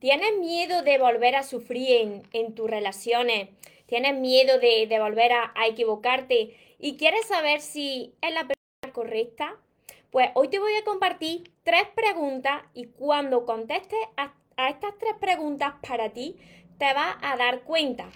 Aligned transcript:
¿Tienes 0.00 0.38
miedo 0.38 0.82
de 0.82 0.96
volver 0.96 1.36
a 1.36 1.42
sufrir 1.42 2.22
en, 2.32 2.54
tus 2.54 2.70
relaciones? 2.70 3.50
¿Tienes 3.84 4.14
miedo 4.14 4.58
de, 4.58 4.88
volver 4.98 5.32
a, 5.32 5.52
equivocarte? 5.68 6.56
¿Y 6.78 6.96
quieres 6.96 7.26
saber 7.26 7.60
si 7.60 8.14
es 8.22 8.32
la 8.32 8.48
persona 8.48 8.94
correcta? 8.94 9.58
Pues 10.10 10.30
hoy 10.34 10.48
te 10.48 10.58
voy 10.58 10.74
a 10.74 10.84
compartir 10.84 11.52
tres 11.64 11.82
preguntas 11.94 12.62
y 12.72 12.86
cuando 12.86 13.44
contestes 13.44 13.98
a, 14.16 14.32
a 14.56 14.70
estas 14.70 14.96
tres 14.98 15.12
preguntas 15.20 15.74
para 15.86 16.08
ti, 16.08 16.38
te 16.78 16.94
vas 16.94 17.16
a 17.20 17.36
dar 17.36 17.60
cuenta 17.64 18.08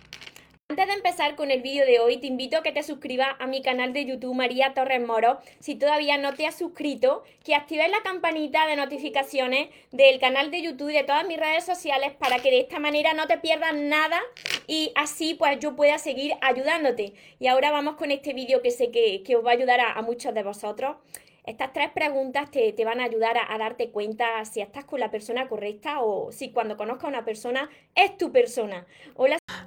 antes 0.71 0.87
de 0.87 0.95
empezar 0.95 1.37
con 1.37 1.51
el 1.51 1.61
vídeo 1.61 1.85
de 1.85 2.01
hoy, 2.01 2.17
te 2.17 2.27
invito 2.27 2.57
a 2.57 2.63
que 2.63 2.73
te 2.73 2.83
suscribas 2.83 3.37
a 3.39 3.47
mi 3.47 3.61
canal 3.61 3.93
de 3.93 4.07
YouTube 4.07 4.35
María 4.35 4.73
Torres 4.73 5.07
Moro. 5.07 5.39
Si 5.61 5.75
todavía 5.75 6.17
no 6.17 6.33
te 6.33 6.47
has 6.47 6.57
suscrito, 6.57 7.23
que 7.45 7.55
actives 7.55 7.91
la 7.91 8.03
campanita 8.03 8.67
de 8.67 8.75
notificaciones 8.75 9.69
del 9.93 10.19
canal 10.19 10.51
de 10.51 10.63
YouTube 10.63 10.89
y 10.89 10.95
de 10.95 11.05
todas 11.05 11.27
mis 11.27 11.39
redes 11.39 11.65
sociales 11.65 12.13
para 12.19 12.39
que 12.39 12.51
de 12.51 12.61
esta 12.61 12.79
manera 12.79 13.13
no 13.13 13.27
te 13.27 13.37
pierdas 13.37 13.75
nada 13.75 14.19
y 14.67 14.91
así 14.95 15.35
pues 15.35 15.59
yo 15.59 15.77
pueda 15.77 15.99
seguir 15.99 16.33
ayudándote. 16.41 17.13
Y 17.39 17.47
ahora 17.49 17.71
vamos 17.71 17.97
con 17.97 18.11
este 18.11 18.33
vídeo 18.33 18.63
que 18.63 18.71
sé 18.71 18.91
que, 18.91 19.37
os 19.37 19.45
va 19.45 19.51
a 19.51 19.55
ayudar 19.55 19.81
a 19.81 20.01
muchos 20.01 20.33
de 20.33 20.43
vosotros. 20.43 20.97
Estas 21.45 21.75
tres 21.75 21.91
preguntas 21.91 22.51
te, 22.51 22.85
van 22.87 23.01
a 23.01 23.05
ayudar 23.05 23.37
a, 23.37 23.59
darte 23.59 23.91
cuenta 23.91 24.43
si 24.47 24.63
estás 24.63 24.87
con 24.87 24.99
la 24.99 25.11
persona 25.11 25.47
correcta 25.47 26.01
o 26.01 26.33
si 26.33 26.53
cuando 26.53 26.79
conozcas 26.79 27.05
a 27.05 27.09
una 27.09 27.25
persona 27.27 27.69
es 27.95 28.17
tu 28.17 28.33
persona. 28.33 28.87
Hola. 29.15 29.44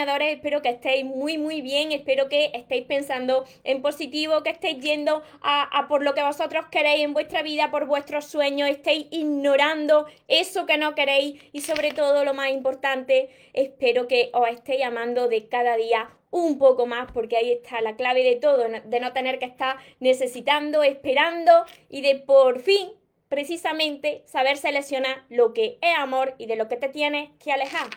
Espero 0.00 0.62
que 0.62 0.70
estéis 0.70 1.04
muy 1.04 1.36
muy 1.36 1.60
bien, 1.60 1.92
espero 1.92 2.30
que 2.30 2.50
estéis 2.54 2.86
pensando 2.86 3.44
en 3.64 3.82
positivo, 3.82 4.42
que 4.42 4.48
estéis 4.48 4.82
yendo 4.82 5.22
a, 5.42 5.86
por 5.88 6.02
lo 6.02 6.14
que 6.14 6.22
vosotros 6.22 6.64
queréis 6.70 7.04
en 7.04 7.12
vuestra 7.12 7.42
vida, 7.42 7.70
por 7.70 7.84
vuestros 7.84 8.24
sueños, 8.24 8.70
estéis 8.70 9.08
ignorando 9.10 10.06
eso 10.26 10.64
que 10.64 10.78
no 10.78 10.94
queréis 10.94 11.42
y 11.52 11.60
sobre 11.60 11.92
todo 11.92 12.24
lo 12.24 12.32
más 12.32 12.48
importante, 12.50 13.28
espero 13.52 14.08
que 14.08 14.30
os 14.32 14.48
estéis 14.48 14.84
amando 14.84 15.28
de 15.28 15.48
cada 15.48 15.76
día 15.76 16.08
un 16.30 16.58
poco 16.58 16.86
más, 16.86 17.12
porque 17.12 17.36
ahí 17.36 17.52
está 17.52 17.82
la 17.82 17.94
clave 17.94 18.24
de 18.24 18.36
todo, 18.36 18.64
de 18.68 19.00
no 19.00 19.12
tener 19.12 19.38
que 19.38 19.44
estar 19.44 19.76
necesitando, 19.98 20.82
esperando 20.82 21.52
y 21.90 22.00
de 22.00 22.14
por 22.14 22.60
fin, 22.60 22.88
precisamente, 23.28 24.22
saber 24.24 24.56
seleccionar 24.56 25.24
lo 25.28 25.52
que 25.52 25.78
es 25.82 25.98
amor 25.98 26.36
y 26.38 26.46
de 26.46 26.56
lo 26.56 26.68
que 26.68 26.76
te 26.76 26.88
tienes 26.88 27.28
que 27.38 27.52
alejar. 27.52 27.88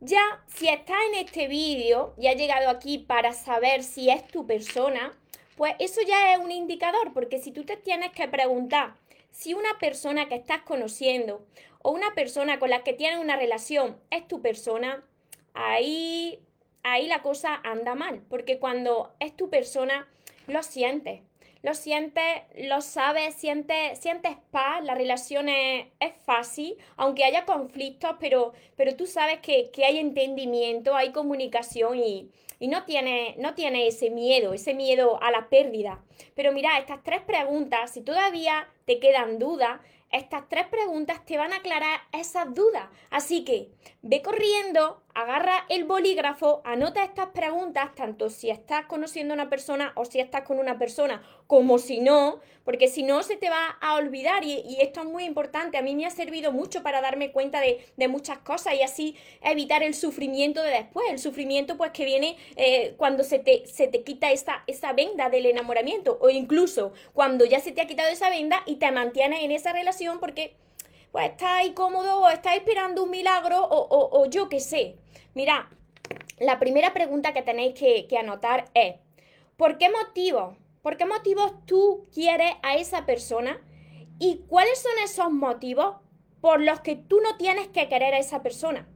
Ya, 0.00 0.20
si 0.46 0.68
estás 0.68 0.98
en 1.08 1.24
este 1.24 1.48
vídeo 1.48 2.14
y 2.18 2.26
has 2.26 2.36
llegado 2.36 2.68
aquí 2.68 2.98
para 2.98 3.32
saber 3.32 3.82
si 3.82 4.10
es 4.10 4.26
tu 4.28 4.46
persona, 4.46 5.16
pues 5.56 5.74
eso 5.78 6.02
ya 6.06 6.34
es 6.34 6.38
un 6.38 6.52
indicador, 6.52 7.14
porque 7.14 7.38
si 7.38 7.50
tú 7.50 7.64
te 7.64 7.78
tienes 7.78 8.12
que 8.12 8.28
preguntar 8.28 8.94
si 9.30 9.54
una 9.54 9.78
persona 9.78 10.28
que 10.28 10.34
estás 10.34 10.62
conociendo 10.62 11.46
o 11.82 11.92
una 11.92 12.14
persona 12.14 12.58
con 12.58 12.68
la 12.68 12.84
que 12.84 12.92
tienes 12.92 13.18
una 13.20 13.36
relación 13.36 13.98
es 14.10 14.28
tu 14.28 14.42
persona, 14.42 15.02
ahí 15.54 16.40
ahí 16.82 17.06
la 17.06 17.22
cosa 17.22 17.60
anda 17.64 17.94
mal, 17.94 18.20
porque 18.28 18.58
cuando 18.58 19.14
es 19.18 19.34
tu 19.36 19.50
persona, 19.50 20.06
lo 20.46 20.62
sientes, 20.62 21.20
lo 21.62 21.74
sientes, 21.74 22.22
lo 22.56 22.80
sabes, 22.80 23.34
sientes, 23.34 23.98
sientes 23.98 24.36
paz, 24.50 24.84
la 24.84 24.94
relación 24.94 25.48
es, 25.48 25.86
fácil, 26.24 26.76
aunque 26.96 27.24
haya 27.24 27.44
conflictos, 27.44 28.16
pero, 28.18 28.52
pero 28.76 28.96
tú 28.96 29.06
sabes 29.06 29.38
que, 29.40 29.70
hay 29.84 29.98
entendimiento, 29.98 30.94
hay 30.94 31.12
comunicación 31.12 31.98
y, 31.98 32.30
no 32.60 32.84
tiene, 32.84 33.34
no 33.38 33.54
tiene 33.54 33.86
ese 33.86 34.10
miedo, 34.10 34.52
ese 34.52 34.74
miedo 34.74 35.22
a 35.22 35.30
la 35.30 35.48
pérdida. 35.48 36.02
Pero 36.34 36.52
mira, 36.52 36.78
estas 36.78 37.02
tres 37.02 37.20
preguntas, 37.22 37.92
si 37.92 38.00
todavía 38.00 38.68
te 38.86 38.98
quedan 38.98 39.38
dudas, 39.38 39.80
estas 40.10 40.48
tres 40.48 40.66
preguntas 40.66 41.24
te 41.24 41.36
van 41.36 41.52
a 41.52 41.56
aclarar 41.56 42.00
esas 42.12 42.54
dudas. 42.54 42.88
Así 43.10 43.44
que 43.44 43.68
ve 44.02 44.22
corriendo, 44.22 45.02
agarra 45.16 45.64
el 45.70 45.84
bolígrafo, 45.84 46.60
anota 46.64 47.02
estas 47.02 47.28
preguntas, 47.28 47.94
tanto 47.94 48.28
si 48.28 48.50
estás 48.50 48.84
conociendo 48.84 49.32
a 49.32 49.36
una 49.36 49.48
persona 49.48 49.92
o 49.96 50.04
si 50.04 50.20
estás 50.20 50.42
con 50.42 50.58
una 50.58 50.78
persona, 50.78 51.22
como 51.46 51.78
si 51.78 52.00
no, 52.00 52.40
porque 52.64 52.88
si 52.88 53.02
no 53.02 53.22
se 53.22 53.36
te 53.36 53.48
va 53.48 53.78
a 53.80 53.94
olvidar 53.94 54.44
y, 54.44 54.76
esto 54.78 55.00
es 55.00 55.06
muy 55.06 55.24
importante. 55.24 55.78
A 55.78 55.82
mí 55.82 55.96
me 55.96 56.04
ha 56.04 56.10
servido 56.10 56.52
mucho 56.52 56.82
para 56.82 57.00
darme 57.00 57.32
cuenta 57.32 57.62
de, 57.62 58.08
muchas 58.08 58.38
cosas 58.38 58.74
y 58.74 58.82
así 58.82 59.16
evitar 59.40 59.82
el 59.82 59.94
sufrimiento 59.94 60.62
de 60.62 60.70
después, 60.70 61.06
el 61.10 61.18
sufrimiento 61.18 61.78
pues 61.78 61.92
que 61.92 62.04
viene 62.04 62.36
eh, 62.56 62.94
cuando 62.98 63.24
se 63.24 63.38
te, 63.38 63.66
se 63.66 63.88
te 63.88 64.02
quita 64.02 64.30
esa, 64.32 64.64
esa 64.66 64.92
venda 64.92 65.30
del 65.30 65.46
enamoramiento 65.46 66.18
o 66.20 66.28
incluso 66.28 66.92
cuando 67.14 67.46
ya 67.46 67.58
se 67.60 67.72
te 67.72 67.80
ha 67.80 67.86
quitado 67.86 68.10
esa 68.10 68.28
venda 68.28 68.62
y 68.66 68.76
te 68.76 68.92
mantienes 68.92 69.42
en 69.42 69.50
esa 69.50 69.72
relación 69.72 70.20
porque 70.20 70.54
pues 71.16 71.30
estáis 71.30 71.72
cómodo 71.72 72.20
o 72.20 72.28
estáis 72.28 72.58
esperando 72.58 73.04
un 73.04 73.10
milagro 73.10 73.66
o, 73.70 74.26
yo 74.26 74.50
qué 74.50 74.60
sé. 74.60 74.98
Mira, 75.32 75.70
la 76.38 76.58
primera 76.58 76.92
pregunta 76.92 77.32
que 77.32 77.40
tenéis 77.40 77.72
que, 77.72 78.06
que 78.06 78.18
anotar 78.18 78.66
es, 78.74 78.96
¿por 79.56 79.78
qué 79.78 79.88
motivo? 79.88 80.58
¿Por 80.82 80.98
qué 80.98 81.06
motivos 81.06 81.54
tú 81.64 82.06
quieres 82.12 82.52
a 82.62 82.76
esa 82.76 83.06
persona? 83.06 83.58
¿Y 84.18 84.42
cuáles 84.46 84.78
son 84.82 84.92
esos 85.02 85.32
motivos 85.32 85.96
por 86.42 86.60
los 86.60 86.80
que 86.80 86.96
tú 86.96 87.18
no 87.22 87.38
tienes 87.38 87.68
que 87.68 87.88
querer 87.88 88.12
a 88.12 88.18
esa 88.18 88.42
persona? 88.42 88.86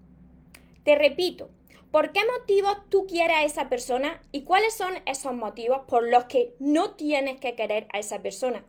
Te 0.84 0.96
repito, 0.96 1.48
¿por 1.90 2.12
qué 2.12 2.20
motivos 2.38 2.76
tú 2.90 3.06
quieres 3.06 3.34
a 3.38 3.44
esa 3.44 3.70
persona 3.70 4.20
y 4.30 4.42
cuáles 4.42 4.74
son 4.74 4.92
esos 5.06 5.32
motivos 5.32 5.86
por 5.88 6.06
los 6.06 6.24
que 6.24 6.54
no 6.58 6.90
tienes 6.96 7.40
que 7.40 7.54
querer 7.54 7.88
a 7.94 7.98
esa 7.98 8.20
persona? 8.20 8.62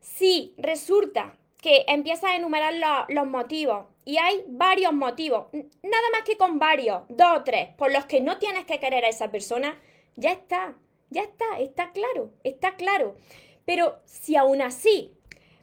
Si 0.00 0.52
resulta 0.58 1.38
que 1.60 1.84
empiezas 1.88 2.30
a 2.30 2.36
enumerar 2.36 2.74
los 3.08 3.26
motivos. 3.26 3.86
Y 4.04 4.18
hay 4.18 4.44
varios 4.46 4.92
motivos, 4.92 5.46
nada 5.52 6.10
más 6.12 6.22
que 6.24 6.36
con 6.36 6.58
varios, 6.58 7.02
dos 7.08 7.38
o 7.38 7.42
tres, 7.42 7.70
por 7.76 7.92
los 7.92 8.06
que 8.06 8.20
no 8.20 8.38
tienes 8.38 8.64
que 8.64 8.78
querer 8.78 9.04
a 9.04 9.08
esa 9.08 9.32
persona, 9.32 9.80
ya 10.14 10.30
está, 10.30 10.76
ya 11.10 11.22
está, 11.22 11.58
está 11.58 11.90
claro, 11.90 12.30
está 12.44 12.76
claro. 12.76 13.16
Pero 13.64 13.98
si 14.04 14.36
aún 14.36 14.62
así, 14.62 15.12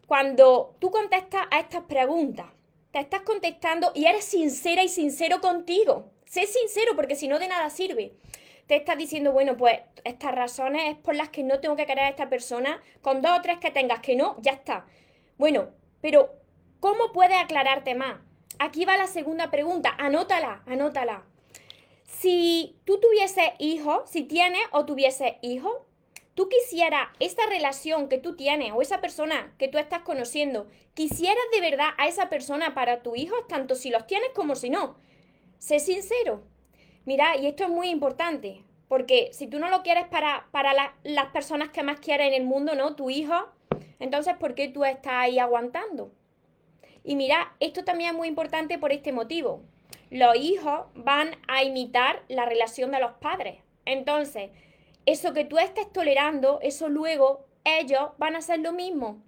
cuando 0.08 0.76
tú 0.80 0.92
contestas 0.92 1.48
a 1.52 1.60
estas 1.60 1.84
preguntas, 1.84 2.48
te 2.92 3.00
estás 3.00 3.22
contestando 3.22 3.92
y 3.96 4.06
eres 4.06 4.26
sincera 4.26 4.84
y 4.84 4.90
sincero 4.90 5.40
contigo, 5.40 6.12
sé 6.26 6.46
sincero 6.46 6.96
porque 6.96 7.16
si 7.16 7.28
no 7.28 7.40
de 7.40 7.48
nada 7.48 7.70
sirve. 7.70 8.14
Te 8.68 8.76
estás 8.76 8.98
diciendo, 8.98 9.32
bueno, 9.32 9.58
pues 9.58 9.80
estas 10.04 10.34
razones 10.34 10.84
es 10.92 10.96
por 10.98 11.16
las 11.16 11.30
que 11.30 11.44
no 11.44 11.60
tengo 11.60 11.76
que 11.76 11.86
querer 11.86 12.06
a 12.06 12.10
esta 12.10 12.30
persona, 12.30 12.82
con 13.02 13.22
dos 13.22 13.40
o 13.40 13.42
tres 13.42 13.58
que 13.60 13.72
tengas 13.72 14.00
que 14.02 14.16
no, 14.16 14.38
ya 14.42 14.52
está. 14.52 14.86
Bueno, 15.38 15.70
pero 16.04 16.36
¿cómo 16.82 17.14
puedes 17.14 17.38
aclararte 17.38 17.96
más? 17.96 18.20
Aquí 18.60 18.84
va 18.84 18.98
la 18.98 19.08
segunda 19.08 19.50
pregunta, 19.50 19.96
anótala, 19.98 20.62
anótala. 20.68 21.24
Si 22.04 22.76
tú 22.84 23.00
tuvieses 23.00 23.52
hijos, 23.58 24.10
si 24.10 24.24
tienes 24.24 24.62
o 24.72 24.86
tuvieses 24.86 25.36
hijos, 25.42 25.74
tú 26.36 26.50
quisieras 26.50 27.08
esa 27.22 27.46
relación 27.48 28.10
que 28.10 28.18
tú 28.18 28.36
tienes 28.36 28.74
o 28.74 28.82
esa 28.82 29.00
persona 29.00 29.56
que 29.58 29.70
tú 29.70 29.78
estás 29.78 30.02
conociendo, 30.02 30.68
quisieras 30.94 31.46
de 31.54 31.62
verdad 31.62 31.92
a 31.98 32.10
esa 32.10 32.30
persona 32.30 32.74
para 32.74 33.02
tu 33.02 33.16
hijo, 33.16 33.36
tanto 33.48 33.74
si 33.76 33.90
los 33.90 34.06
tienes 34.06 34.30
como 34.36 34.56
si 34.56 34.70
no. 34.70 34.98
Sé 35.58 35.80
sincero, 35.80 36.44
Mira, 37.06 37.38
y 37.38 37.48
esto 37.48 37.64
es 37.64 37.70
muy 37.70 37.90
importante, 37.90 38.64
porque 38.88 39.30
si 39.34 39.48
tú 39.48 39.60
no 39.60 39.70
lo 39.70 39.84
quieres 39.84 40.08
para, 40.08 40.48
para 40.52 40.94
las 41.04 41.26
personas 41.28 41.70
que 41.70 41.84
más 41.84 42.00
quieres 42.00 42.28
en 42.28 42.34
el 42.34 42.44
mundo, 42.44 42.76
¿no? 42.76 42.96
Tu 42.96 43.10
hijo, 43.10 43.50
entonces, 44.04 44.36
¿por 44.36 44.54
qué 44.54 44.68
tú 44.68 44.84
estás 44.84 45.14
ahí 45.14 45.40
aguantando? 45.40 46.12
Y 47.06 47.16
mira, 47.16 47.56
esto 47.62 47.86
también 47.86 48.10
es 48.10 48.16
muy 48.18 48.28
importante 48.28 48.78
por 48.78 48.92
este 48.92 49.14
motivo. 49.14 49.64
Los 50.10 50.36
hijos 50.36 50.88
van 50.94 51.38
a 51.48 51.64
imitar 51.64 52.22
la 52.28 52.46
relación 52.46 52.92
de 52.92 53.00
los 53.00 53.14
padres. 53.14 53.62
Entonces, 53.86 54.52
eso 55.06 55.34
que 55.34 55.46
tú 55.46 55.58
estés 55.58 55.90
tolerando, 55.94 56.60
eso 56.62 56.90
luego 56.90 57.46
ellos 57.64 58.10
van 58.18 58.36
a 58.36 58.40
hacer 58.40 58.60
lo 58.60 58.74
mismo 58.74 59.24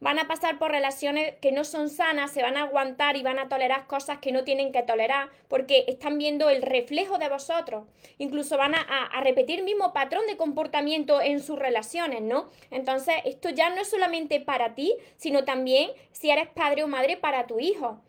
van 0.00 0.18
a 0.18 0.26
pasar 0.26 0.58
por 0.58 0.70
relaciones 0.70 1.34
que 1.40 1.52
no 1.52 1.64
son 1.64 1.90
sanas, 1.90 2.32
se 2.32 2.42
van 2.42 2.56
a 2.56 2.62
aguantar 2.62 3.16
y 3.16 3.22
van 3.22 3.38
a 3.38 3.48
tolerar 3.48 3.86
cosas 3.86 4.18
que 4.18 4.32
no 4.32 4.44
tienen 4.44 4.72
que 4.72 4.82
tolerar 4.82 5.28
porque 5.48 5.84
están 5.88 6.18
viendo 6.18 6.48
el 6.48 6.62
reflejo 6.62 7.18
de 7.18 7.28
vosotros. 7.28 7.86
Incluso 8.18 8.56
van 8.56 8.74
a, 8.74 9.20
repetir 9.22 9.58
el 9.58 9.64
mismo 9.64 9.92
patrón 9.92 10.26
de 10.26 10.38
comportamiento 10.38 11.20
en 11.20 11.40
sus 11.40 11.58
relaciones, 11.58 12.22
¿no? 12.22 12.48
Entonces, 12.70 13.14
esto 13.26 13.50
ya 13.50 13.68
no 13.70 13.82
es 13.82 13.90
solamente 13.90 14.40
para 14.40 14.74
ti, 14.74 14.96
sino 15.16 15.44
también 15.44 15.90
si 16.12 16.30
eres 16.30 16.48
padre 16.48 16.82
o 16.82 16.88
madre 16.88 17.18
para 17.18 17.46
tu 17.46 17.60
hijo. 17.60 18.00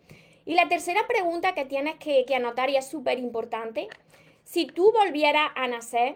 Y 0.46 0.56
la 0.56 0.70
tercera 0.70 1.06
pregunta 1.08 1.54
que 1.54 1.66
tienes 1.66 1.96
que, 1.96 2.26
que 2.26 2.36
anotar 2.36 2.70
y 2.70 2.78
es 2.78 2.88
súper 2.88 3.20
importante, 3.20 3.90
si 4.44 4.66
tú 4.66 4.92
volvieras 4.92 5.52
a 5.56 5.68
nacer, 5.68 6.16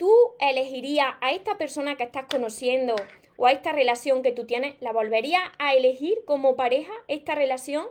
¿tú 0.00 0.10
elegirías 0.40 1.14
a 1.20 1.32
esta 1.32 1.58
persona 1.58 1.96
que 1.96 2.04
estás 2.04 2.24
conociendo 2.24 2.96
o 3.36 3.46
a 3.46 3.52
esta 3.52 3.72
relación 3.72 4.22
que 4.22 4.32
tú 4.32 4.46
tienes, 4.46 4.74
la 4.80 4.92
volverías 4.92 5.42
a 5.58 5.74
elegir 5.74 6.24
como 6.24 6.56
pareja, 6.56 6.92
esta 7.06 7.34
relación? 7.34 7.86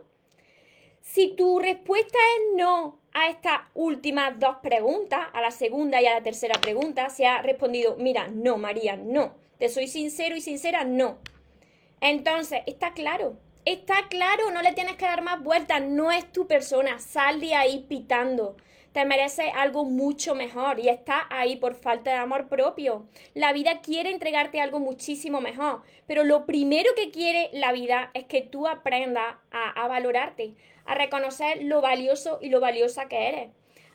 Si 1.02 1.36
tu 1.36 1.60
respuesta 1.60 2.18
es 2.18 2.58
no 2.58 3.00
a 3.14 3.30
estas 3.30 3.60
últimas 3.76 4.40
dos 4.40 4.56
preguntas, 4.64 5.28
a 5.34 5.40
la 5.40 5.52
segunda 5.52 6.02
y 6.02 6.08
a 6.08 6.16
la 6.16 6.24
tercera 6.24 6.60
pregunta, 6.60 7.12
se 7.12 7.28
ha 7.28 7.44
respondido, 7.44 7.96
mira, 8.00 8.28
no, 8.28 8.58
María, 8.58 8.98
no. 8.98 9.36
Te 9.60 9.70
soy 9.70 9.88
sincero 9.88 10.36
y 10.36 10.42
sincera, 10.42 10.86
no. 10.86 11.20
Entonces, 12.02 12.62
está 12.66 12.94
claro, 12.94 13.38
está 13.66 14.08
claro, 14.10 14.50
no 14.50 14.64
le 14.64 14.74
tienes 14.74 14.96
que 14.96 15.06
dar 15.06 15.22
más 15.22 15.44
vueltas, 15.44 15.84
no 15.84 16.12
es 16.12 16.32
tu 16.32 16.48
persona, 16.48 16.98
sal 16.98 17.40
de 17.40 17.54
ahí 17.54 17.86
pitando 17.88 18.56
te 18.94 19.06
mereces 19.06 19.48
algo 19.56 19.86
mucho 19.86 20.36
mejor 20.36 20.80
y 20.80 20.90
estás 20.90 21.24
ahí 21.30 21.56
por 21.58 21.76
falta 21.76 22.12
de 22.12 22.18
amor 22.18 22.48
propio. 22.48 23.08
La 23.34 23.54
vida 23.54 23.82
quiere 23.82 24.12
entregarte 24.12 24.62
algo 24.62 24.80
muchísimo 24.80 25.42
mejor, 25.42 25.84
pero 26.08 26.24
lo 26.24 26.46
primero 26.46 26.90
que 26.96 27.12
quiere 27.12 27.50
la 27.54 27.72
vida 27.72 28.12
es 28.14 28.26
que 28.26 28.42
tú 28.42 28.68
aprendas 28.68 29.36
a, 29.52 29.70
a 29.72 29.88
valorarte, 29.88 30.54
a 30.86 30.96
reconocer 30.96 31.64
lo 31.64 31.82
valioso 31.82 32.40
y 32.42 32.50
lo 32.50 32.60
valiosa 32.60 33.08
que 33.08 33.28
eres, 33.28 33.50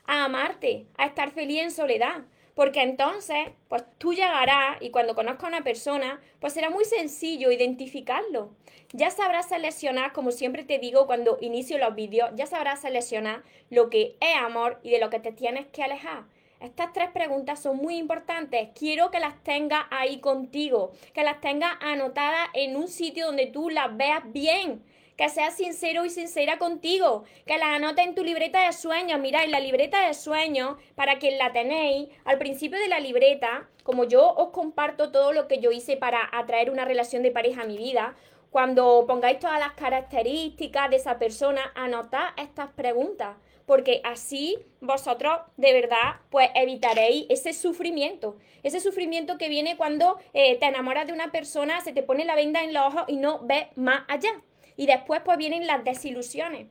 a 0.05 0.25
amarte, 0.25 0.85
a 0.97 1.05
estar 1.05 1.31
feliz 1.31 1.61
en 1.61 1.71
soledad, 1.71 2.23
porque 2.55 2.81
entonces, 2.81 3.49
pues 3.67 3.83
tú 3.97 4.13
llegarás 4.13 4.77
y 4.81 4.89
cuando 4.89 5.13
conozcas 5.13 5.43
a 5.43 5.47
una 5.47 5.63
persona, 5.63 6.21
pues 6.39 6.53
será 6.53 6.69
muy 6.69 6.85
sencillo 6.85 7.51
identificarlo. 7.51 8.49
Ya 8.93 9.11
sabrás 9.11 9.49
seleccionar, 9.49 10.13
como 10.13 10.31
siempre 10.31 10.63
te 10.63 10.79
digo 10.79 11.05
cuando 11.05 11.37
inicio 11.41 11.77
los 11.77 11.93
vídeos, 11.95 12.31
ya 12.35 12.47
sabrás 12.47 12.81
seleccionar 12.81 13.43
lo 13.69 13.89
que 13.89 14.15
es 14.21 14.35
amor 14.37 14.79
y 14.83 14.91
de 14.91 14.99
lo 14.99 15.09
que 15.09 15.19
te 15.19 15.33
tienes 15.33 15.67
que 15.67 15.83
alejar. 15.83 16.23
Estas 16.61 16.93
tres 16.93 17.11
preguntas 17.11 17.61
son 17.61 17.77
muy 17.77 17.97
importantes. 17.97 18.69
Quiero 18.73 19.11
que 19.11 19.19
las 19.19 19.43
tengas 19.43 19.85
ahí 19.91 20.19
contigo, 20.19 20.93
que 21.13 21.23
las 21.23 21.41
tengas 21.41 21.73
anotadas 21.81 22.47
en 22.53 22.77
un 22.77 22.87
sitio 22.87 23.25
donde 23.25 23.47
tú 23.47 23.69
las 23.69 23.95
veas 23.97 24.23
bien 24.31 24.81
que 25.17 25.29
seas 25.29 25.55
sincero 25.55 26.05
y 26.05 26.09
sincera 26.09 26.57
contigo, 26.57 27.23
que 27.45 27.57
las 27.57 27.75
anotes 27.75 28.05
en 28.05 28.15
tu 28.15 28.23
libreta 28.23 28.65
de 28.65 28.73
sueños. 28.73 29.19
Mira, 29.19 29.43
en 29.43 29.51
la 29.51 29.59
libreta 29.59 30.05
de 30.05 30.13
sueños, 30.13 30.77
para 30.95 31.19
quien 31.19 31.37
la 31.37 31.53
tenéis, 31.53 32.09
al 32.25 32.37
principio 32.37 32.79
de 32.79 32.87
la 32.87 32.99
libreta, 32.99 33.69
como 33.83 34.03
yo 34.03 34.33
os 34.35 34.49
comparto 34.49 35.11
todo 35.11 35.31
lo 35.31 35.47
que 35.47 35.59
yo 35.59 35.71
hice 35.71 35.97
para 35.97 36.29
atraer 36.31 36.69
una 36.69 36.85
relación 36.85 37.23
de 37.23 37.31
pareja 37.31 37.61
a 37.61 37.65
mi 37.65 37.77
vida, 37.77 38.15
cuando 38.49 39.05
pongáis 39.07 39.39
todas 39.39 39.59
las 39.59 39.73
características 39.73 40.89
de 40.89 40.95
esa 40.95 41.19
persona, 41.19 41.71
anotad 41.75 42.29
estas 42.37 42.71
preguntas 42.71 43.35
porque 43.65 44.01
así 44.03 44.57
vosotros 44.79 45.39
de 45.57 45.73
verdad 45.73 46.17
pues 46.29 46.49
evitaréis 46.55 47.25
ese 47.29 47.53
sufrimiento, 47.53 48.37
ese 48.63 48.79
sufrimiento 48.79 49.37
que 49.37 49.49
viene 49.49 49.77
cuando 49.77 50.17
eh, 50.33 50.57
te 50.57 50.67
enamoras 50.67 51.07
de 51.07 51.13
una 51.13 51.31
persona, 51.31 51.81
se 51.81 51.93
te 51.93 52.03
pone 52.03 52.25
la 52.25 52.35
venda 52.35 52.63
en 52.63 52.73
los 52.73 52.85
ojos 52.85 53.03
y 53.07 53.17
no 53.17 53.39
ves 53.39 53.65
más 53.75 54.03
allá. 54.07 54.29
Y 54.77 54.87
después 54.87 55.21
pues 55.23 55.37
vienen 55.37 55.67
las 55.67 55.83
desilusiones. 55.83 56.67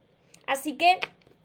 Así 0.46 0.74
que 0.74 1.00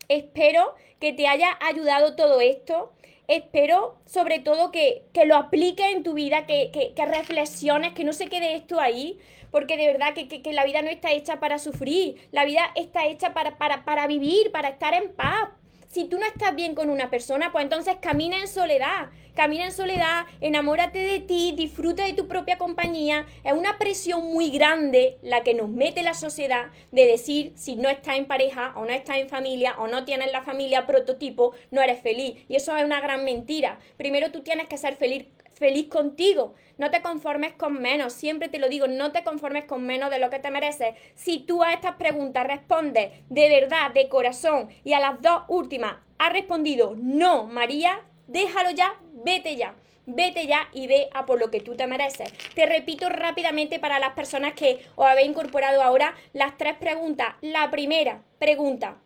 espero 0.07 0.75
que 0.99 1.13
te 1.13 1.27
haya 1.27 1.57
ayudado 1.61 2.15
todo 2.15 2.41
esto. 2.41 2.91
Espero 3.27 3.97
sobre 4.05 4.39
todo 4.39 4.71
que, 4.71 5.03
lo 5.25 5.35
apliques 5.35 5.85
en 5.93 6.03
tu 6.03 6.13
vida, 6.13 6.45
que, 6.45 6.71
que, 6.71 7.05
reflexiones, 7.05 7.93
que 7.93 8.03
no 8.03 8.11
se 8.11 8.27
quede 8.27 8.55
esto 8.55 8.79
ahí, 8.79 9.19
porque 9.51 9.77
de 9.77 9.85
verdad 9.85 10.15
que, 10.15 10.27
que, 10.27 10.53
la 10.53 10.65
vida 10.65 10.81
no 10.81 10.89
está 10.89 11.11
hecha 11.11 11.39
para 11.39 11.59
sufrir, 11.59 12.27
la 12.31 12.43
vida 12.43 12.71
está 12.75 13.05
hecha 13.05 13.33
para, 13.33 13.57
para, 13.59 13.85
para 13.85 14.07
vivir, 14.07 14.51
para 14.51 14.69
estar 14.69 14.95
en 14.95 15.13
paz, 15.13 15.49
si 15.89 16.05
tú 16.05 16.19
no 16.19 16.25
estás 16.25 16.55
bien 16.55 16.75
con 16.75 16.91
una 16.91 17.09
persona, 17.09 17.51
pues 17.51 17.63
entonces 17.63 17.95
camina 17.99 18.37
en 18.37 18.47
soledad. 18.47 19.09
Camina 19.33 19.65
en 19.65 19.71
soledad, 19.71 20.25
enamórate 20.39 20.99
de 20.99 21.19
ti, 21.19 21.53
disfruta 21.55 22.05
de 22.05 22.13
tu 22.13 22.27
propia 22.27 22.59
compañía. 22.59 23.25
Es 23.43 23.53
una 23.53 23.79
presión 23.79 24.31
muy 24.31 24.51
grande 24.51 25.17
la 25.23 25.41
que 25.41 25.55
nos 25.55 25.67
mete 25.67 26.03
la 26.03 26.13
sociedad 26.13 26.67
de 26.91 27.05
decir 27.07 27.53
si 27.55 27.75
no 27.75 27.89
estás 27.89 28.17
en 28.17 28.25
pareja 28.25 28.73
o 28.75 28.85
no 28.85 28.91
estás 28.91 29.17
en 29.17 29.29
familia 29.29 29.75
o 29.79 29.87
no 29.87 30.05
tienes 30.05 30.31
la 30.31 30.43
familia 30.43 30.85
prototipo, 30.85 31.55
no 31.71 31.81
eres 31.81 32.01
feliz. 32.01 32.37
Y 32.47 32.55
eso 32.55 32.77
es 32.77 32.85
una 32.85 33.01
gran 33.01 33.23
mentira. 33.23 33.79
Primero 33.97 34.31
tú 34.31 34.41
tienes 34.41 34.67
que 34.67 34.77
ser 34.77 34.95
feliz 34.95 35.25
feliz 35.59 35.87
contigo. 35.87 36.55
No 36.77 36.89
te 36.89 37.01
conformes 37.01 37.53
con 37.53 37.81
menos. 37.81 38.13
Siempre 38.13 38.47
te 38.47 38.57
lo 38.57 38.69
digo, 38.69 38.87
no 38.87 39.11
te 39.11 39.23
conformes 39.23 39.65
con 39.65 39.85
menos 39.85 40.09
de 40.09 40.19
lo 40.19 40.29
que 40.29 40.39
te 40.39 40.49
mereces. 40.49 40.95
Si 41.15 41.39
tú 41.39 41.61
a 41.61 41.73
estas 41.73 41.95
preguntas 41.95 42.47
respondes 42.47 43.11
de 43.29 43.49
verdad, 43.49 43.91
de 43.93 44.09
corazón, 44.09 44.69
y 44.83 44.93
a 44.93 44.99
las 44.99 45.21
dos 45.21 45.43
últimas 45.49 45.97
has 46.17 46.33
respondido 46.33 46.95
no, 46.97 47.45
María, 47.45 48.01
déjalo 48.27 48.71
ya, 48.71 48.95
vete 49.23 49.55
ya. 49.55 49.75
Vete 50.11 50.47
ya 50.47 50.69
y 50.73 50.87
ve 50.87 51.07
a 51.13 51.27
por 51.27 51.39
lo 51.39 51.51
que 51.51 51.59
tú 51.59 51.75
te 51.75 51.85
mereces. 51.85 52.33
Te 52.55 52.65
repito 52.65 53.09
rápidamente 53.09 53.77
para 53.77 53.99
las 53.99 54.13
personas 54.13 54.53
que 54.53 54.83
os 54.95 55.05
habéis 55.05 55.29
incorporado 55.29 55.83
ahora 55.83 56.15
las 56.33 56.57
tres 56.57 56.75
preguntas. 56.77 57.35
La 57.41 57.69
primera 57.69 58.23
pregunta, 58.39 58.97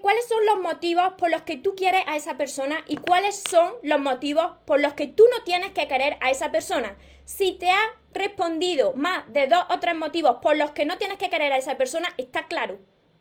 cuáles 0.00 0.28
son 0.28 0.44
los 0.46 0.60
motivos 0.60 1.14
por 1.18 1.30
los 1.30 1.42
que 1.42 1.56
tú 1.56 1.74
quieres 1.74 2.02
a 2.06 2.16
esa 2.16 2.36
persona 2.36 2.84
y 2.86 2.96
cuáles 2.96 3.42
son 3.48 3.72
los 3.82 4.00
motivos 4.00 4.52
por 4.64 4.80
los 4.80 4.94
que 4.94 5.06
tú 5.06 5.24
no 5.30 5.42
tienes 5.44 5.72
que 5.72 5.88
querer 5.88 6.18
a 6.20 6.30
esa 6.30 6.52
persona. 6.52 6.96
Si 7.24 7.52
te 7.52 7.70
ha 7.70 7.80
respondido 8.12 8.92
más 8.94 9.30
de 9.32 9.46
dos 9.46 9.64
o 9.70 9.80
tres 9.80 9.96
motivos 9.96 10.36
por 10.42 10.56
los 10.56 10.70
que 10.72 10.84
no 10.84 10.98
tienes 10.98 11.18
que 11.18 11.30
querer 11.30 11.52
a 11.52 11.58
esa 11.58 11.76
persona, 11.76 12.08
está 12.16 12.46
claro, 12.46 12.78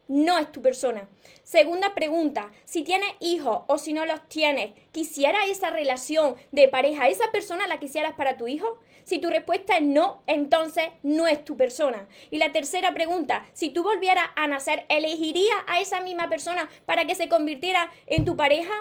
no 0.07 0.37
es 0.37 0.51
tu 0.51 0.61
persona. 0.61 1.07
Segunda 1.43 1.95
pregunta, 1.95 2.51
si 2.65 2.83
tienes 2.83 3.09
hijos 3.19 3.63
o 3.67 3.77
si 3.77 3.93
no 3.93 4.05
los 4.05 4.27
tienes, 4.27 4.73
¿quisieras 4.91 5.49
esa 5.49 5.69
relación 5.69 6.35
de 6.51 6.67
pareja, 6.67 7.07
esa 7.07 7.31
persona 7.31 7.67
la 7.67 7.79
quisieras 7.79 8.13
para 8.13 8.37
tu 8.37 8.47
hijo? 8.47 8.79
Si 9.11 9.19
tu 9.19 9.29
respuesta 9.29 9.75
es 9.75 9.81
no, 9.81 10.23
entonces 10.25 10.85
no 11.03 11.27
es 11.27 11.43
tu 11.43 11.57
persona. 11.57 12.07
Y 12.29 12.37
la 12.37 12.53
tercera 12.53 12.93
pregunta, 12.93 13.45
si 13.51 13.69
tú 13.69 13.83
volvieras 13.83 14.23
a 14.37 14.47
nacer, 14.47 14.85
¿elegirías 14.87 15.57
a 15.67 15.81
esa 15.81 15.99
misma 15.99 16.29
persona 16.29 16.69
para 16.85 17.03
que 17.03 17.15
se 17.15 17.27
convirtiera 17.27 17.91
en 18.07 18.23
tu 18.23 18.37
pareja? 18.37 18.71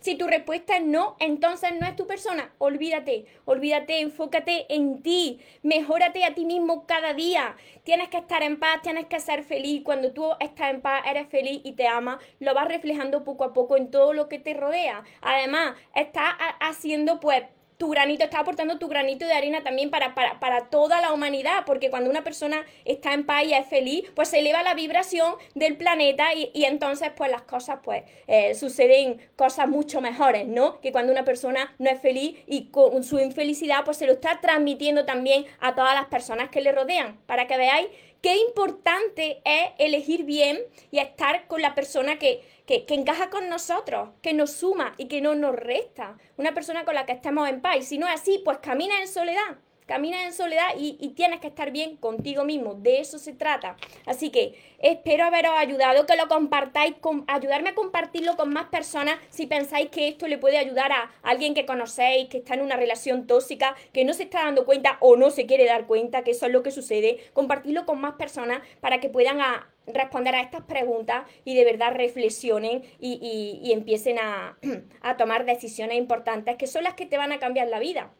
Si 0.00 0.14
tu 0.16 0.26
respuesta 0.26 0.76
es 0.76 0.84
no, 0.84 1.16
entonces 1.20 1.70
no 1.80 1.86
es 1.86 1.96
tu 1.96 2.06
persona. 2.06 2.52
Olvídate, 2.58 3.24
olvídate, 3.46 4.00
enfócate 4.00 4.66
en 4.68 5.02
ti, 5.02 5.40
mejórate 5.62 6.22
a 6.22 6.34
ti 6.34 6.44
mismo 6.44 6.86
cada 6.86 7.14
día. 7.14 7.56
Tienes 7.82 8.10
que 8.10 8.18
estar 8.18 8.42
en 8.42 8.58
paz, 8.60 8.82
tienes 8.82 9.06
que 9.06 9.20
ser 9.20 9.42
feliz. 9.42 9.80
Cuando 9.84 10.12
tú 10.12 10.32
estás 10.38 10.68
en 10.68 10.82
paz, 10.82 11.02
eres 11.06 11.28
feliz 11.28 11.62
y 11.64 11.72
te 11.72 11.88
amas, 11.88 12.18
lo 12.40 12.52
vas 12.52 12.68
reflejando 12.68 13.24
poco 13.24 13.44
a 13.44 13.54
poco 13.54 13.78
en 13.78 13.90
todo 13.90 14.12
lo 14.12 14.28
que 14.28 14.38
te 14.38 14.52
rodea. 14.52 15.02
Además, 15.22 15.76
estás 15.94 16.34
haciendo 16.60 17.20
pues 17.20 17.44
tu 17.78 17.88
granito, 17.88 18.24
está 18.24 18.40
aportando 18.40 18.78
tu 18.78 18.88
granito 18.88 19.24
de 19.24 19.32
arena 19.32 19.62
también 19.62 19.88
para, 19.88 20.14
para, 20.14 20.68
toda 20.68 21.00
la 21.00 21.12
humanidad, 21.12 21.62
porque 21.64 21.90
cuando 21.90 22.10
una 22.10 22.24
persona 22.24 22.66
está 22.84 23.14
en 23.14 23.24
paz 23.24 23.44
y 23.44 23.54
es 23.54 23.66
feliz, 23.68 24.10
pues 24.14 24.28
se 24.28 24.40
eleva 24.40 24.62
la 24.64 24.74
vibración 24.74 25.34
del 25.54 25.76
planeta 25.76 26.34
y, 26.34 26.64
entonces 26.64 27.10
pues 27.16 27.30
las 27.30 27.42
cosas 27.42 27.78
pues 27.82 28.02
eh, 28.26 28.54
suceden 28.54 29.20
cosas 29.36 29.68
mucho 29.68 30.00
mejores, 30.00 30.46
¿no? 30.46 30.80
Que 30.80 30.92
cuando 30.92 31.12
una 31.12 31.24
persona 31.24 31.74
no 31.78 31.88
es 31.88 32.00
feliz 32.00 32.36
y 32.46 32.66
con 32.66 33.04
su 33.04 33.20
infelicidad 33.20 33.84
pues 33.84 33.96
se 33.96 34.06
lo 34.06 34.14
está 34.14 34.40
transmitiendo 34.40 35.04
también 35.04 35.46
a 35.60 35.74
todas 35.74 35.94
las 35.94 36.06
personas 36.06 36.50
que 36.50 36.60
le 36.60 36.72
rodean, 36.72 37.18
para 37.26 37.46
que 37.46 37.56
veáis 37.56 37.88
qué 38.20 38.36
importante 38.36 39.40
es 39.44 39.70
elegir 39.78 40.24
bien 40.24 40.58
y 40.90 40.98
estar 40.98 41.46
con 41.46 41.62
la 41.62 41.74
persona 41.74 42.18
que, 42.18 42.42
que, 42.68 42.84
encaja 42.94 43.30
con 43.30 43.48
nosotros, 43.48 44.10
que 44.20 44.34
nos 44.34 44.52
suma 44.52 44.92
y 44.98 45.08
que 45.08 45.22
no 45.22 45.34
nos 45.34 45.56
resta. 45.56 46.18
Una 46.36 46.52
persona 46.52 46.84
con 46.84 46.94
la 46.94 47.06
que 47.06 47.12
estemos 47.12 47.48
en 47.48 47.62
paz. 47.62 47.78
Y 47.78 47.82
si 47.82 47.98
no 47.98 48.06
es 48.06 48.20
así, 48.20 48.42
pues 48.44 48.58
camina 48.58 49.00
en 49.00 49.08
soledad 49.08 49.56
caminas 49.88 50.20
en 50.26 50.32
soledad 50.34 50.68
y, 50.78 50.92
tienes 51.16 51.40
que 51.40 51.48
estar 51.48 51.72
bien 51.72 51.96
contigo 51.96 52.44
mismo. 52.44 52.74
De 52.74 53.00
eso 53.00 53.18
se 53.18 53.32
trata. 53.32 53.76
Así 54.06 54.30
que 54.30 54.54
espero 54.78 55.24
haberos 55.24 55.54
ayudado, 55.56 56.06
que 56.06 56.14
lo 56.14 56.28
compartáis, 56.28 56.94
con, 57.00 57.24
ayudarme 57.26 57.70
a 57.70 57.74
compartirlo 57.74 58.36
con 58.36 58.52
más 58.52 58.66
personas 58.66 59.18
si 59.30 59.46
pensáis 59.46 59.88
que 59.88 60.06
esto 60.06 60.28
le 60.28 60.38
puede 60.38 60.58
ayudar 60.58 60.92
a 60.92 61.10
alguien 61.22 61.54
que 61.54 61.66
conocéis, 61.66 62.28
que 62.28 62.38
está 62.38 62.54
en 62.54 62.60
una 62.60 62.76
relación 62.76 63.26
tóxica, 63.26 63.74
que 63.92 64.04
no 64.04 64.12
se 64.12 64.24
está 64.24 64.44
dando 64.44 64.66
cuenta 64.66 64.98
o 65.00 65.16
no 65.16 65.30
se 65.30 65.46
quiere 65.46 65.64
dar 65.64 65.86
cuenta 65.86 66.22
que 66.22 66.32
eso 66.32 66.46
es 66.46 66.52
lo 66.52 66.62
que 66.62 66.70
sucede. 66.70 67.18
Compartirlo 67.32 67.86
con 67.86 67.98
más 67.98 68.14
personas 68.14 68.60
para 68.80 69.00
que 69.00 69.08
puedan 69.08 69.40
responder 69.86 70.34
a 70.34 70.42
estas 70.42 70.62
preguntas 70.64 71.24
y 71.46 71.56
de 71.56 71.64
verdad 71.64 71.94
reflexionen 71.94 72.82
y, 73.00 73.72
empiecen 73.72 74.18
a, 74.18 74.58
a 75.00 75.16
tomar 75.16 75.46
decisiones 75.46 75.96
importantes 75.96 76.56
que 76.56 76.66
son 76.66 76.84
las 76.84 76.92
que 76.92 77.06
te 77.06 77.16
van 77.16 77.32
a 77.32 77.38
cambiar 77.38 77.68
la 77.68 77.78
vida. 77.78 78.12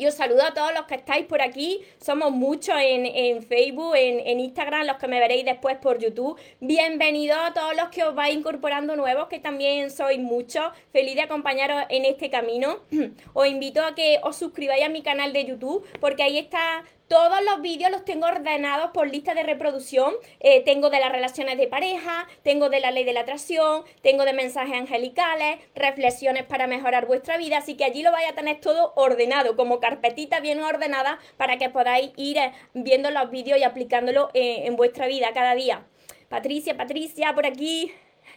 Y 0.00 0.06
os 0.06 0.14
saludo 0.14 0.44
a 0.44 0.54
todos 0.54 0.72
los 0.72 0.86
que 0.86 0.94
estáis 0.94 1.26
por 1.26 1.42
aquí. 1.42 1.82
Somos 1.98 2.32
muchos 2.32 2.74
en, 2.78 3.42
Facebook, 3.42 3.94
en, 3.94 4.40
Instagram, 4.40 4.86
los 4.86 4.96
que 4.96 5.06
me 5.08 5.20
veréis 5.20 5.44
después 5.44 5.76
por 5.76 5.98
YouTube. 5.98 6.40
Bienvenidos 6.58 7.36
a 7.38 7.52
todos 7.52 7.76
los 7.76 7.90
que 7.90 8.04
os 8.04 8.14
vais 8.14 8.34
incorporando 8.34 8.96
nuevos, 8.96 9.28
que 9.28 9.40
también 9.40 9.90
sois 9.90 10.18
muchos. 10.18 10.72
Feliz 10.90 11.16
de 11.16 11.20
acompañaros 11.20 11.82
en 11.90 12.06
este 12.06 12.30
camino. 12.30 12.78
Os 13.34 13.46
invito 13.46 13.84
a 13.84 13.94
que 13.94 14.18
os 14.22 14.36
suscribáis 14.36 14.84
a 14.84 14.88
mi 14.88 15.02
canal 15.02 15.34
de 15.34 15.44
YouTube, 15.44 15.84
porque 16.00 16.22
ahí 16.22 16.38
está 16.38 16.82
Todos 17.10 17.42
los 17.44 17.60
vídeos 17.60 17.90
los 17.90 18.04
tengo 18.04 18.28
ordenados 18.28 18.92
por 18.92 19.10
lista 19.10 19.34
de 19.34 19.42
reproducción. 19.42 20.14
Eh, 20.38 20.62
tengo 20.62 20.90
de 20.90 21.00
las 21.00 21.10
relaciones 21.10 21.58
de 21.58 21.66
pareja, 21.66 22.28
tengo 22.44 22.68
de 22.68 22.78
la 22.78 22.92
ley 22.92 23.02
de 23.02 23.12
la 23.12 23.22
atracción, 23.22 23.82
tengo 24.00 24.24
de 24.24 24.32
mensajes 24.32 24.74
angelicales, 24.74 25.58
reflexiones 25.74 26.44
para 26.44 26.68
mejorar 26.68 27.06
vuestra 27.06 27.36
vida. 27.36 27.58
Así 27.58 27.76
que 27.76 27.82
allí 27.82 28.04
lo 28.04 28.12
vais 28.12 28.28
a 28.28 28.36
tener 28.36 28.60
todo 28.60 28.92
ordenado, 28.94 29.56
como 29.56 29.80
carpetita 29.80 30.38
bien 30.38 30.62
ordenada, 30.62 31.18
para 31.36 31.58
que 31.58 31.68
podáis 31.68 32.12
ir 32.14 32.38
eh, 32.38 32.52
viendo 32.74 33.10
los 33.10 33.28
vídeos 33.28 33.58
y 33.58 33.64
aplicándolo 33.64 34.30
eh, 34.32 34.66
en 34.66 34.76
vuestra 34.76 35.08
vida 35.08 35.32
cada 35.34 35.56
día. 35.56 35.84
Patricia, 36.28 36.76
Patricia, 36.76 37.34
por 37.34 37.44
aquí. 37.44 37.92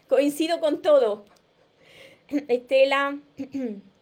Coincido 0.07 0.59
con 0.59 0.81
todo. 0.81 1.25
Estela. 2.47 3.19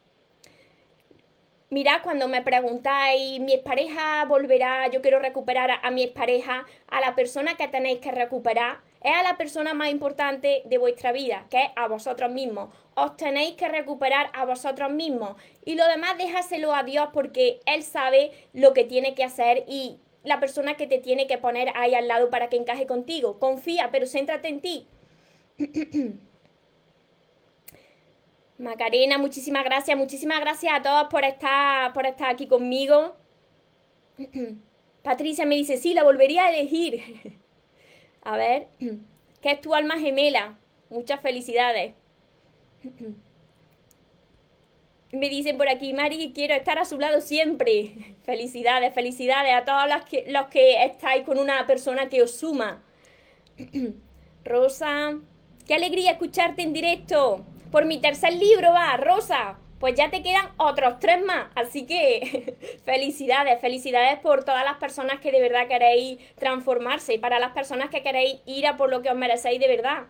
Mirad, 1.71 2.01
cuando 2.03 2.27
me 2.27 2.41
preguntáis, 2.41 3.39
mi 3.39 3.53
expareja 3.53 4.25
volverá, 4.25 4.89
yo 4.89 5.01
quiero 5.01 5.19
recuperar 5.19 5.71
a, 5.81 5.89
mi 5.89 6.03
expareja, 6.03 6.65
a 6.89 6.99
la 6.99 7.15
persona 7.15 7.55
que 7.55 7.69
tenéis 7.69 7.99
que 7.99 8.11
recuperar, 8.11 8.81
es 9.01 9.13
a 9.15 9.23
la 9.23 9.37
persona 9.37 9.73
más 9.73 9.89
importante 9.89 10.63
de 10.65 10.77
vuestra 10.77 11.13
vida, 11.13 11.47
que 11.49 11.61
es 11.61 11.69
a 11.77 11.87
vosotros 11.87 12.29
mismos. 12.29 12.75
Os 12.95 13.15
tenéis 13.15 13.53
que 13.55 13.69
recuperar 13.69 14.31
a 14.33 14.43
vosotros 14.43 14.91
mismos. 14.91 15.37
Y 15.63 15.75
lo 15.75 15.87
demás 15.87 16.17
déjaselo 16.17 16.75
a 16.75 16.83
Dios 16.83 17.07
porque 17.13 17.61
Él 17.65 17.83
sabe 17.83 18.31
lo 18.51 18.73
que 18.73 18.83
tiene 18.83 19.15
que 19.15 19.23
hacer 19.23 19.63
y 19.65 19.97
la 20.25 20.41
persona 20.41 20.75
que 20.75 20.87
te 20.87 20.97
tiene 20.97 21.25
que 21.25 21.37
poner 21.37 21.69
ahí 21.75 21.95
al 21.95 22.09
lado 22.09 22.29
para 22.29 22.49
que 22.49 22.57
encaje 22.57 22.85
contigo. 22.85 23.39
Confía, 23.39 23.91
pero 23.93 24.07
céntrate 24.07 24.49
en 24.49 24.59
ti. 24.59 24.87
Macarena, 28.61 29.17
muchísimas 29.17 29.63
gracias. 29.63 29.97
Muchísimas 29.97 30.39
gracias 30.39 30.73
a 30.73 30.81
todos 30.81 31.07
por 31.09 31.25
estar, 31.25 31.91
por 31.93 32.05
estar 32.05 32.29
aquí 32.29 32.47
conmigo. 32.47 33.15
Patricia 35.03 35.47
me 35.47 35.55
dice, 35.55 35.77
sí, 35.77 35.95
la 35.95 36.03
volvería 36.03 36.45
a 36.45 36.51
elegir. 36.51 37.39
a 38.21 38.37
ver, 38.37 38.67
¿qué 39.41 39.51
es 39.51 39.61
tu 39.61 39.73
alma 39.73 39.97
gemela? 39.97 40.59
Muchas 40.89 41.19
felicidades. 41.21 41.95
me 45.11 45.29
dicen 45.29 45.57
por 45.57 45.67
aquí, 45.67 45.93
Mari, 45.93 46.31
quiero 46.33 46.53
estar 46.53 46.77
a 46.77 46.85
su 46.85 46.99
lado 46.99 47.19
siempre. 47.19 48.15
felicidades, 48.23 48.93
felicidades 48.93 49.55
a 49.55 49.65
todos 49.65 49.89
los 49.89 50.05
que, 50.05 50.31
los 50.31 50.45
que 50.47 50.85
estáis 50.85 51.25
con 51.25 51.39
una 51.39 51.65
persona 51.65 52.09
que 52.09 52.21
os 52.21 52.37
suma. 52.37 52.83
Rosa, 54.45 55.17
qué 55.65 55.73
alegría 55.73 56.11
escucharte 56.11 56.61
en 56.61 56.73
directo. 56.73 57.43
Por 57.71 57.85
mi 57.85 58.01
tercer 58.01 58.33
libro 58.33 58.73
va, 58.73 58.97
Rosa. 58.97 59.57
Pues 59.79 59.95
ya 59.95 60.11
te 60.11 60.21
quedan 60.21 60.49
otros 60.57 60.99
tres 60.99 61.23
más. 61.25 61.47
Así 61.55 61.85
que 61.87 62.57
felicidades, 62.85 63.59
felicidades 63.61 64.19
por 64.19 64.43
todas 64.43 64.65
las 64.65 64.75
personas 64.75 65.21
que 65.21 65.31
de 65.31 65.41
verdad 65.41 65.67
queréis 65.67 66.19
transformarse 66.35 67.13
y 67.13 67.17
para 67.17 67.39
las 67.39 67.53
personas 67.53 67.89
que 67.89 68.03
queréis 68.03 68.41
ir 68.45 68.67
a 68.67 68.75
por 68.75 68.89
lo 68.89 69.01
que 69.01 69.09
os 69.09 69.15
merecéis 69.15 69.59
de 69.59 69.69
verdad. 69.69 70.03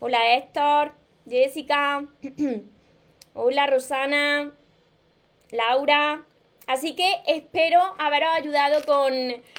Hola 0.00 0.34
Héctor, 0.34 0.92
Jessica, 1.28 2.04
hola 3.34 3.66
Rosana, 3.66 4.52
Laura. 5.50 6.27
Así 6.68 6.94
que 6.94 7.22
espero 7.26 7.80
haberos 7.98 8.28
ayudado 8.36 8.84
con, 8.84 9.12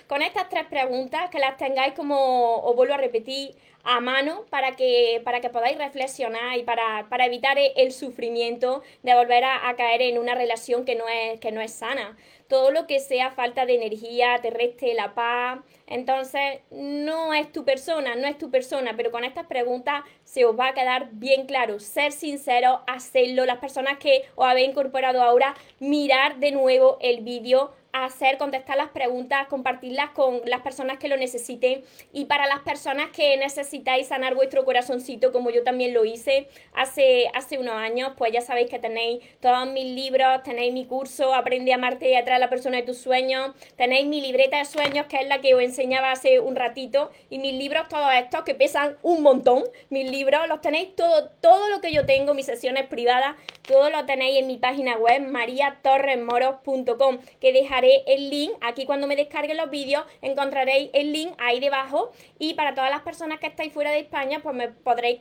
con 0.05 0.21
estas 0.21 0.47
tres 0.47 0.65
preguntas, 0.65 1.31
que 1.31 1.39
las 1.39 1.57
tengáis 1.57 1.95
como, 1.95 2.59
os 2.59 2.75
vuelvo 2.75 2.93
a 2.93 2.97
repetir, 2.97 3.55
a 3.83 3.99
mano 3.99 4.45
para 4.51 4.75
que, 4.75 5.19
para 5.23 5.41
que 5.41 5.49
podáis 5.49 5.77
reflexionar 5.77 6.57
y 6.57 6.63
para, 6.63 7.07
evitar 7.25 7.57
el 7.57 7.91
sufrimiento 7.91 8.83
de 9.01 9.15
volver 9.15 9.43
a, 9.43 9.75
caer 9.75 10.03
en 10.03 10.19
una 10.19 10.35
relación 10.35 10.85
que 10.85 10.95
no 10.95 11.07
es, 11.07 11.39
que 11.39 11.51
no 11.51 11.61
es 11.61 11.73
sana. 11.73 12.15
Todo 12.47 12.69
lo 12.69 12.85
que 12.85 12.99
sea 12.99 13.31
falta 13.31 13.65
de 13.65 13.75
energía, 13.75 14.37
te 14.41 14.51
reste 14.51 14.93
la 14.93 15.15
paz, 15.15 15.59
entonces 15.89 16.59
no 16.71 17.33
es 17.33 17.51
tu 17.51 17.65
persona, 17.65 18.15
no 18.15 18.27
es 18.27 18.37
tu 18.37 18.49
persona, 18.51 18.93
pero 18.95 19.11
con 19.11 19.23
estas 19.23 19.47
preguntas 19.47 20.03
se 20.23 20.45
os 20.45 20.57
va 20.57 20.69
a 20.69 20.73
quedar 20.73 21.09
bien 21.13 21.47
claro. 21.47 21.79
Ser 21.79 22.11
sincero, 22.11 22.81
hacerlo. 22.87 23.45
Las 23.45 23.57
personas 23.57 23.97
que 23.97 24.23
os 24.35 24.47
habéis 24.47 24.69
incorporado 24.69 25.21
ahora, 25.21 25.55
mirar 25.79 26.37
de 26.37 26.51
nuevo 26.51 26.97
el 27.01 27.21
vídeo 27.21 27.71
hacer, 27.91 28.37
contestar 28.37 28.77
las 28.77 28.89
preguntas, 28.89 29.47
compartirlas 29.47 30.11
con 30.11 30.41
las 30.45 30.61
personas 30.61 30.99
que 30.99 31.07
lo 31.07 31.17
necesiten 31.17 31.83
y 32.13 32.25
para 32.25 32.47
las 32.47 32.59
personas 32.59 33.09
que 33.09 33.35
necesitáis 33.37 34.07
sanar 34.07 34.35
vuestro 34.35 34.63
corazoncito, 34.65 35.31
como 35.31 35.49
yo 35.49 35.63
también 35.63 35.93
lo 35.93 36.05
hice 36.05 36.47
hace, 36.73 37.29
hace 37.33 37.57
unos 37.57 37.75
años, 37.75 38.13
pues 38.17 38.31
ya 38.31 38.41
sabéis 38.41 38.69
que 38.69 38.79
tenéis 38.79 39.23
todos 39.39 39.67
mis 39.69 39.85
libros, 39.85 40.43
tenéis 40.43 40.73
mi 40.73 40.85
curso 40.85 41.33
Aprende 41.33 41.71
a 41.71 41.75
amarte 41.75 42.09
y 42.09 42.15
atraer 42.15 42.37
a 42.37 42.39
la 42.39 42.49
persona 42.49 42.77
de 42.77 42.83
tus 42.83 42.97
sueños, 42.97 43.51
tenéis 43.75 44.07
mi 44.07 44.21
libreta 44.21 44.57
de 44.57 44.65
sueños, 44.65 45.07
que 45.07 45.17
es 45.17 45.27
la 45.27 45.41
que 45.41 45.55
os 45.55 45.61
enseñaba 45.79 46.11
hace 46.11 46.39
un 46.39 46.55
ratito, 46.55 47.11
y 47.29 47.39
mis 47.39 47.53
libros, 47.53 47.87
todos 47.87 48.11
estos 48.13 48.43
que 48.43 48.55
pesan 48.55 48.97
un 49.01 49.21
montón, 49.23 49.63
mis 49.89 50.09
libros, 50.09 50.47
los 50.47 50.61
tenéis 50.61 50.95
todo, 50.95 51.29
todo 51.41 51.69
lo 51.69 51.79
que 51.79 51.93
yo 51.93 52.05
tengo, 52.05 52.33
mis 52.33 52.45
sesiones 52.45 52.87
privadas, 52.87 53.35
todo 53.61 53.89
lo 53.89 54.05
tenéis 54.05 54.39
en 54.39 54.47
mi 54.47 54.57
página 54.57 54.97
web, 54.97 55.21
mariatorresmoros.com, 55.27 57.19
que 57.39 57.53
dejaré 57.53 58.03
el 58.07 58.29
link, 58.29 58.51
aquí 58.61 58.85
cuando 58.85 59.07
me 59.07 59.15
descarguen 59.15 59.57
los 59.57 59.69
vídeos 59.69 60.03
encontraréis 60.21 60.89
el 60.93 61.13
link 61.13 61.33
ahí 61.37 61.59
debajo 61.59 62.11
y 62.37 62.53
para 62.53 62.73
todas 62.73 62.89
las 62.89 63.01
personas 63.01 63.39
que 63.39 63.47
estáis 63.47 63.73
fuera 63.73 63.91
de 63.91 63.99
España 63.99 64.39
pues 64.41 64.55
me 64.55 64.69
podréis 64.69 65.19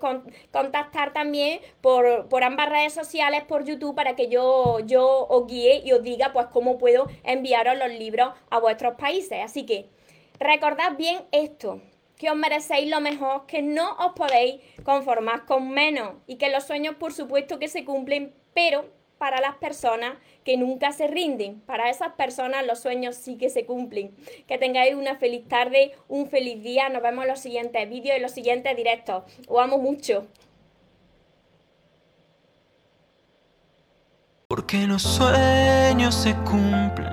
contactar 0.50 1.12
también 1.12 1.60
por, 1.80 2.28
por, 2.28 2.44
ambas 2.44 2.68
redes 2.68 2.92
sociales, 2.92 3.44
por 3.44 3.64
YouTube 3.64 3.94
para 3.94 4.16
que 4.16 4.28
yo, 4.28 4.78
yo 4.80 5.26
os 5.28 5.46
guíe 5.46 5.82
y 5.84 5.92
os 5.92 6.02
diga 6.02 6.32
pues 6.32 6.46
cómo 6.46 6.78
puedo 6.78 7.06
enviaros 7.24 7.76
los 7.78 7.90
libros 7.90 8.30
a 8.50 8.58
vuestros 8.58 8.94
países. 8.94 9.38
Así 9.44 9.64
que 9.66 9.88
recordad 10.38 10.96
bien 10.96 11.20
esto 11.32 11.80
que 12.16 12.30
os 12.30 12.36
merecéis 12.36 12.90
lo 12.90 13.00
mejor, 13.00 13.46
que 13.46 13.62
no 13.62 13.92
os 13.96 14.12
podéis 14.14 14.60
conformar 14.82 15.46
con 15.46 15.70
menos 15.70 16.14
y 16.26 16.36
que 16.36 16.50
los 16.50 16.64
sueños 16.64 16.96
por 16.96 17.12
supuesto 17.12 17.58
que 17.58 17.68
se 17.68 17.84
cumplen, 17.84 18.34
pero 18.54 18.84
para 19.18 19.40
las 19.40 19.56
personas 19.56 20.16
que 20.44 20.56
nunca 20.56 20.92
se 20.92 21.06
rinden. 21.08 21.60
Para 21.60 21.90
esas 21.90 22.12
personas 22.12 22.64
los 22.66 22.80
sueños 22.80 23.16
sí 23.16 23.36
que 23.36 23.50
se 23.50 23.66
cumplen. 23.66 24.16
Que 24.46 24.58
tengáis 24.58 24.94
una 24.94 25.16
feliz 25.16 25.46
tarde, 25.48 25.92
un 26.08 26.28
feliz 26.28 26.62
día. 26.62 26.88
Nos 26.88 27.02
vemos 27.02 27.24
en 27.24 27.30
los 27.30 27.40
siguientes 27.40 27.88
vídeos 27.88 28.16
y 28.16 28.20
los 28.20 28.32
siguientes 28.32 28.76
directos. 28.76 29.24
Os 29.48 29.60
amo 29.60 29.78
mucho. 29.78 30.26
Porque 34.46 34.86
los 34.86 35.02
sueños 35.02 36.14
se 36.14 36.34
cumplen, 36.36 37.12